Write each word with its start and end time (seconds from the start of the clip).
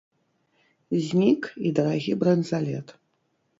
Знік 1.09 1.41
і 1.67 1.75
дарагі 1.81 2.19
бранзалет. 2.25 2.87